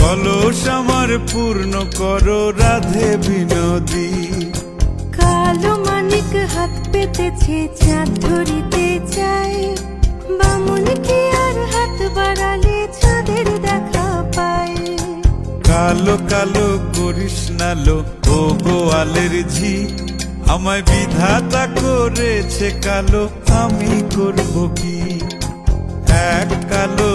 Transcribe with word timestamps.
কলস 0.00 0.60
আমার 0.78 1.10
পূর্ণ 1.32 1.74
করো 2.00 2.40
রাধে 2.60 3.08
বিনোদী। 3.26 4.10
কালো 5.18 5.72
মানিক 5.86 6.32
হাত 6.54 6.74
পেতেছে 6.92 7.58
চাঁদ 7.80 8.08
ধরিতে 8.24 8.86
চায়। 9.16 9.58
বামুন 10.38 10.86
কি 11.06 11.20
আর 11.44 11.56
হাত 11.72 11.98
বাড়ালে 12.16 12.78
চাঁদের 13.00 13.48
দেখা 13.66 14.08
পায়। 14.36 14.76
কালো 15.68 16.16
কালো 16.30 16.68
করিস 16.96 17.38
নালো 17.60 17.96
ও 18.28 18.38
গোয়ালের 18.64 19.34
ঝি। 19.54 19.74
আমায় 20.54 20.82
বিধাতা 20.82 21.64
করেছে 21.82 22.68
কালো 22.84 23.22
আমি 23.62 23.92
করব 24.16 24.54
কি? 24.78 24.98
এক 26.36 26.50
কালো 26.70 27.10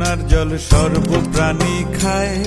যমুনার 0.00 0.20
জল 0.32 0.50
সর্বপ্রাণী 0.70 1.76
খায়। 1.98 2.38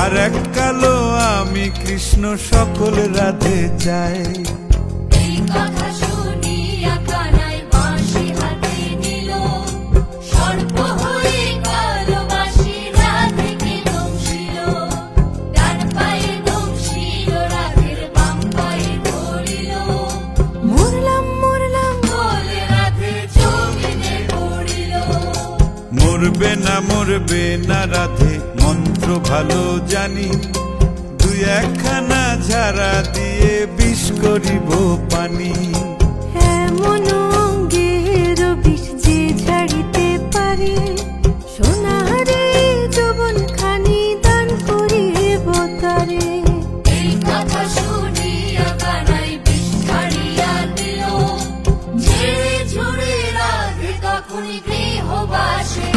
আর 0.00 0.12
এক 0.26 0.36
কালো 0.56 0.96
আমি 1.38 1.64
কৃষ্ণ 1.80 2.22
সকল 2.50 2.94
রাধে 3.16 3.60
চাই। 3.84 4.20
মরবে 26.20 26.52
না 26.66 26.76
মরবে 26.88 27.42
না 27.70 27.80
রাধে 27.92 28.32
মন্ত্র 28.60 29.08
ভালো 29.28 29.60
জানি। 29.92 30.28
দুই 31.20 31.38
একখানা 31.58 32.22
ঝাড়া 32.48 32.92
দিয়ে 33.14 33.52
বিষ 33.76 34.02
করিব 34.22 34.68
পানি। 35.12 35.52
এমন 36.58 37.04
অঙ্গের 37.38 38.40
বিষ 38.64 38.84
যে 39.04 39.18
ঝাড়িতে 39.44 40.06
পারে 40.34 40.74
সোনারে 41.54 42.44
যৌবন 42.96 43.36
খানি 43.56 44.00
দান 44.24 44.48
করিব 44.68 45.46
তারে। 45.82 46.24
এই 46.96 47.10
কথা 47.28 47.62
শুনিয়া 47.76 48.68
কানাই 48.82 49.30
বিষ 49.44 49.66
ছাড়িয়া 49.86 50.52
দিল 50.76 51.02
ঝেড়ে 52.04 52.54
ঝুড়ে 52.72 53.14
রাধে 53.38 53.90
তখনই 54.04 54.56
গৃহবাসে 54.66 55.89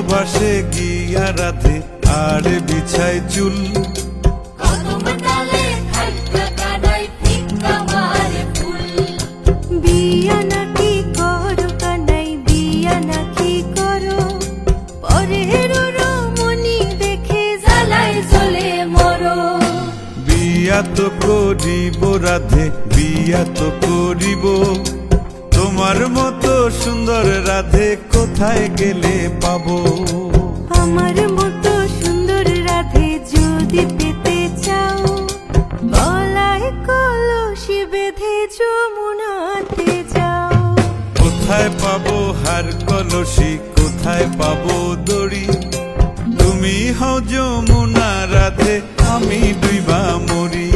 গেল 0.00 0.06
গৃহবাসে 0.08 0.52
গিয়া 0.74 1.26
রাধে 1.38 1.76
আর 2.22 2.44
বিছায় 2.66 3.20
চুল। 3.32 3.56
বিয়া 20.24 20.80
তো 20.96 21.06
করিব 21.22 22.00
রাধে 22.24 22.64
বিয়া 22.94 23.42
তো 23.56 23.66
করিব। 23.82 24.44
তোমার 25.60 26.00
মতো 26.16 26.52
সুন্দর 26.82 27.24
রাধে 27.48 27.88
কোথায় 28.14 28.64
গেলে 28.78 29.16
পাবো? 29.42 29.76
আমার 30.82 31.16
মতো 31.38 31.72
সুন্দর 32.00 32.44
রাধে 32.68 33.08
যদি 33.32 33.82
পেতে 33.98 34.38
চাও 34.64 34.98
গলায় 35.96 36.68
কলসি 36.88 37.78
বেঁধে 37.92 38.36
যমুনাতে 38.58 39.90
যাও। 40.14 40.54
কোথায় 41.20 41.70
পাবো 41.82 42.16
হার 42.40 42.66
কলসি 42.88 43.50
কোথায় 43.76 44.26
পাবো 44.40 44.76
দড়ি? 45.08 45.46
তুমি 46.38 46.76
হও 46.98 47.16
যমুনা 47.32 48.10
রাধে 48.34 48.74
আমি 49.12 49.40
ডুইবা 49.60 50.02
মরি। 50.28 50.69